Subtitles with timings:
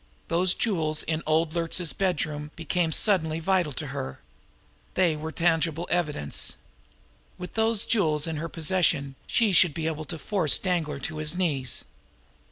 [0.29, 4.19] Those jewels in old Luertz's bedroom became suddenly vital to her.
[4.95, 6.55] They were tangible evidence.
[7.37, 11.37] With those jewels in her possession she should be able to force Danglar to his
[11.37, 11.83] knees.